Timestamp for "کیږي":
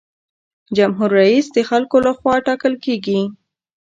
2.85-3.19